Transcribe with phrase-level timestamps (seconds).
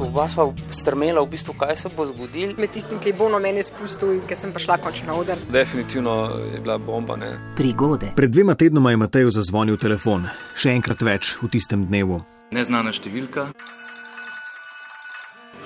[0.00, 2.54] Oba sva strmela, v bistvu, kaj se bo zgodilo.
[2.58, 5.38] Med tistim, ki je bolno meni spustil in ki sem prišla končno na oder.
[5.52, 6.14] Definitivno
[6.54, 7.16] je bila bomba.
[7.20, 7.34] Ne?
[7.56, 8.12] Prigode.
[8.16, 10.24] Pred dvema tednoma je Matej zazvonil telefon,
[10.56, 12.22] še enkrat več v tistem dnevu.
[12.50, 13.50] Neznana številka,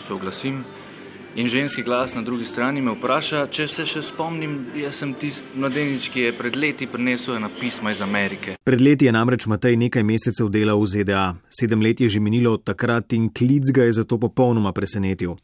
[0.02, 0.64] soglasim.
[1.36, 5.58] In ženski glas na drugi strani me vpraša, če se še spomnim, jaz sem tisti
[5.58, 8.54] mladenič, ki je pred leti prinesel ena pisma iz Amerike.
[8.62, 11.24] Pred leti je namreč Matej nekaj mesecev delal v ZDA.
[11.50, 15.34] Sedem let je že minilo od takrat in klic ga je zato popolnoma presenetil.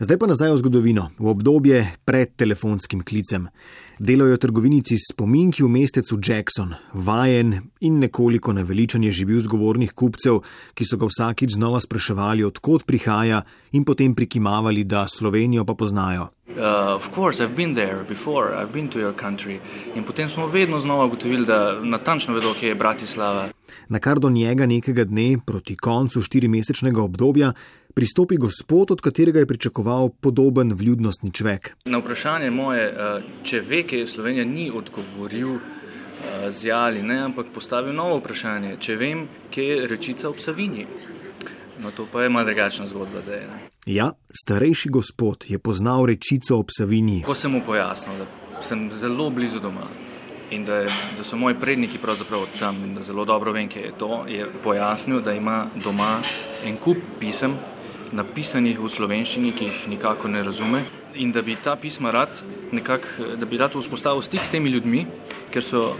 [0.00, 3.52] Zdaj pa nazaj v zgodovino, v obdobje pred telefonskim klicem.
[3.96, 10.42] Delajo v trgovinici spominki v mestecu Jackson, vajen in nekoliko naveličan je živel zgovornih kupcev,
[10.76, 13.40] ki so ga vsakič znova spraševali, odkot prihaja
[13.72, 16.28] in potem prikimavali, da Slovenijo pa poznajo.
[16.46, 17.46] Uh, course,
[18.08, 18.66] before,
[19.94, 23.48] in potem smo vedno znova ugotovili, da natančno vedo, kje je Bratislava.
[23.88, 27.52] Na kar do njega nekega dne, proti koncu štirimesečnega obdobja,
[27.94, 31.74] pristopi gospod, od katerega je pričakoval podoben vljudnostni človek.
[31.84, 35.60] Na vprašanje moje, uh, če ve, kje je Slovenija, ni odgovoril uh,
[36.48, 40.86] z ja ali ne, ampak postavil novo vprašanje, če vem, kje je rečica ob Savinji.
[41.82, 43.40] No, to pa je malo drugačna zgodba zdaj.
[43.40, 43.58] Ne?
[43.86, 47.22] Ja, starejši gospod je poznal rečico ob Savinji.
[47.22, 49.86] Ko sem mu pojasnil, da sem zelo blizu doma
[50.50, 53.80] in da, je, da so moji predniki pravzaprav tam in da zelo dobro vem, kje
[53.82, 56.20] je to, je pojasnil, da ima doma
[56.64, 57.56] en kup pisem,
[58.12, 60.84] napisanih v slovenščini, ki jih nikako ne razume.
[61.16, 63.08] In da bi ta pisma rad, nekak,
[63.40, 65.06] da bi rad vzpostavil stik s temi ljudmi,
[65.50, 65.96] ker so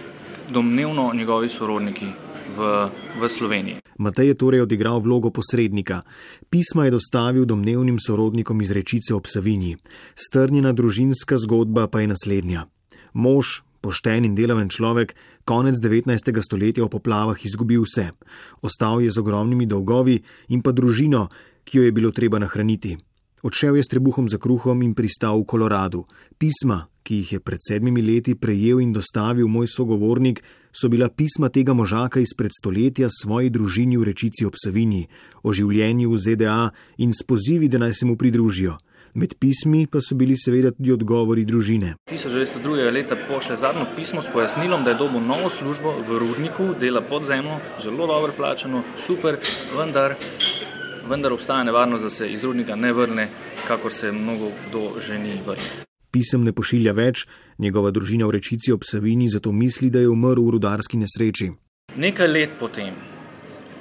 [0.52, 2.06] domnevno njegovi sorodniki
[2.54, 3.78] v, v Sloveniji.
[3.98, 6.04] Matej je torej odigral vlogo posrednika.
[6.52, 9.80] Pisma je dostavil domnevnim sorodnikom iz rečice ob Savinji.
[10.14, 12.68] Strnjena družinska zgodba pa je naslednja.
[13.16, 15.16] Mož, pošten in delaven človek,
[15.48, 16.12] konec 19.
[16.42, 18.12] stoletja v poplavah izgubil vse.
[18.60, 20.20] Ostal je z ogromnimi dolgovi
[20.52, 21.30] in pa družino,
[21.64, 22.98] ki jo je bilo treba nahraniti.
[23.46, 26.02] Odšel je s trebuhom za kruhom in pristal v Koloradu.
[26.34, 30.42] Pisma, ki jih je pred sedmimi leti prejel in dostavil moj sogovornik,
[30.74, 35.06] so bila pisma tega možaka izpred stoletja svoji družini v rečici ob Savinji,
[35.46, 36.58] o življenju v ZDA
[36.98, 38.74] in s pozivi, da naj se mu pridružijo.
[39.14, 41.94] Med pismi pa so bili seveda tudi odgovori družine.
[42.10, 42.90] 1902.
[42.90, 47.30] leta pošle zadnjo pismo s pojasnilom, da je dobil novo službo v rudniku, dela pod
[47.30, 49.38] zemljo, zelo dobro plačano, super,
[49.78, 50.18] vendar,
[51.08, 53.28] vendar obstaja nevarnost, da se iz rudnika ne vrne,
[53.66, 55.86] kakor se mnogo kdo ženi vrniti
[56.16, 57.26] pisem ne pošilja več,
[57.60, 61.52] njegova družina v rečici ob Savini zato misli, da je umrl v rudarski nesreči.
[61.96, 62.96] Nekaj let potem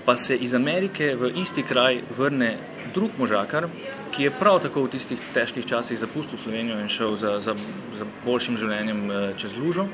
[0.06, 2.52] pa se iz Amerike v isti kraj vrne
[2.94, 3.66] drug možakar,
[4.13, 7.56] ki je prav tako v tistih težkih časih zapustil Slovenijo in šel za, za,
[7.97, 9.88] za boljšim življenjem eh, čez lužo.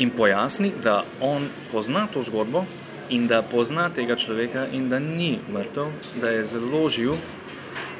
[0.00, 2.64] In pojasni, da on pozna to zgodbo
[3.10, 7.14] in da pozna tega človeka in da ni mrtev, da je zelo živ,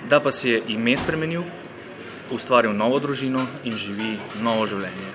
[0.08, 1.42] da pa si je ime spremenil,
[2.30, 5.10] ustvaril novo družino in živi novo življenje,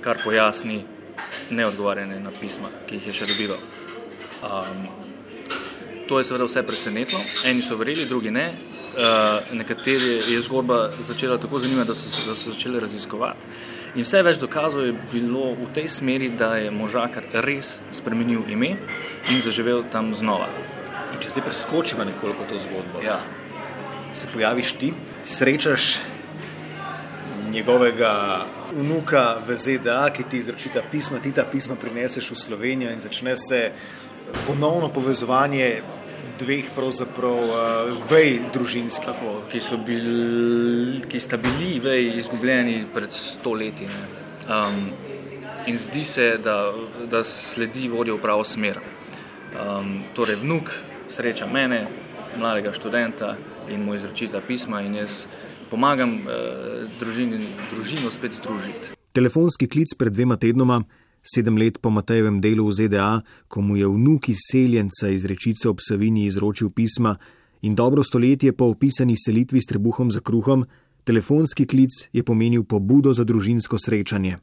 [0.00, 0.84] kar pojasni
[1.50, 3.58] neodgovarjanje na pisma, ki jih je še dobival.
[4.40, 4.86] Um,
[6.08, 8.48] to je seveda vse presenetilo, eni so verjeli, drugi ne.
[8.90, 13.46] Uh, nekateri je zgodba začela tako zanimati, da so, da so začeli raziskovati.
[13.94, 18.76] In vse več dokazov je bilo v tej smeri, da je možakar res spremenil ime
[19.32, 20.46] in zaživel tam znova.
[21.10, 23.18] In če zdaj preskočiva nekoliko to zgodbo, ja.
[24.12, 24.92] se pojaviš ti,
[25.24, 25.98] srečaš
[27.50, 33.02] njegovega vnuka v ZDA, ki ti izročita pisma, ti ta pisma prineseš v Slovenijo in
[33.02, 33.72] začne se
[34.46, 35.82] ponovno povezovanje
[36.40, 39.06] dveh pravzaprav uh, vej družinskih.
[39.10, 40.08] Tako, ki, bil,
[41.08, 43.88] ki sta bili vej izgubljeni pred stoletji.
[44.48, 44.90] Um,
[45.66, 46.72] in zdi se, da,
[47.10, 48.80] da sledi vodijo v pravo smer.
[49.50, 50.72] Um, torej, vnuk
[51.10, 51.84] sreča mene,
[52.38, 53.36] mladega študenta
[53.70, 55.24] in mu izročita pisma in jaz
[55.70, 58.94] pomagam eh, družini, družino spet združiti.
[59.14, 60.82] Telefonski klic pred dvema tednoma,
[61.22, 65.78] sedem let po Matejevem delu v ZDA, ko mu je vnuk izseljenca iz rečice ob
[65.80, 67.14] Savini izročil pisma
[67.62, 70.64] in dobro stoletje po opisani selitvi s trebuhom za kruhom,
[71.04, 74.38] telefonski klic je pomenil pobudo za družinsko srečanje.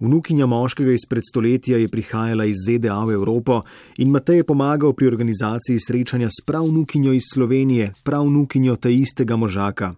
[0.00, 3.62] Vnukinja moškega izpred stoletja je prihajala iz ZDA v Evropo
[3.98, 9.94] in Matej je pomagal pri organizaciji srečanja s pravnukinjo iz Slovenije, pravnukinjo ta istega možaka.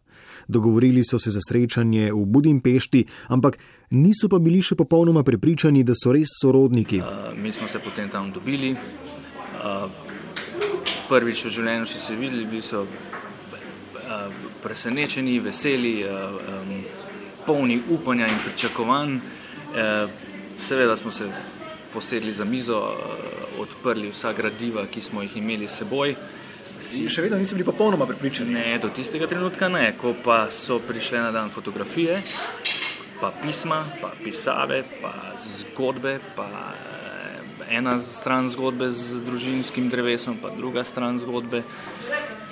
[0.49, 3.59] Dogovorili so se za srečanje v Budimpešti, ampak
[3.91, 7.01] niso pa bili še popolnoma prepričani, da so res sorodniki.
[7.01, 8.77] Uh, mi smo se potem tam dobili.
[8.77, 9.91] Uh,
[11.09, 14.31] prvič v življenju so se videli, bili so uh,
[14.63, 16.71] presenečeni, veseli, uh, um,
[17.47, 19.19] polni upanja in pričakovanj.
[19.71, 20.11] Uh,
[20.63, 21.29] seveda smo se
[21.93, 26.15] posedli za mizo, uh, odprli vsa gradiva, ki smo jih imeli s seboj.
[26.81, 28.53] Si še vedno niso bili popolnoma prepričani?
[28.53, 32.21] Ne, do tistega trenutka ne, ko pa so prišle na dan fotografije,
[33.21, 40.53] pa pisma, pa pisave, pa zgodbe, pa eh, ena stran zgodbe z družinskim drevesom, pa
[40.53, 41.63] druga stran zgodbe,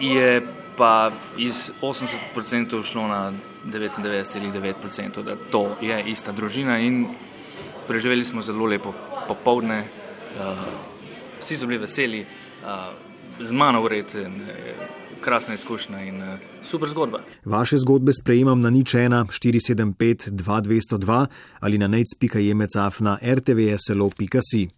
[0.00, 0.40] je
[0.76, 3.32] pa iz 80% šlo na
[3.66, 7.06] 99,9%, da to je ista družina in
[7.88, 8.92] preživeli smo zelo lepo
[9.28, 10.58] popovdne, uh,
[11.40, 12.68] vsi so bili veseli, uh,
[13.40, 14.40] z mano urejten,
[15.20, 17.20] krasna izkušnja in uh, super zgodba.
[17.44, 21.26] Vaše zgodbe sprejemam na nič 1 475 2202
[21.60, 24.68] ali na nec.jemecaf na rtvslo.si.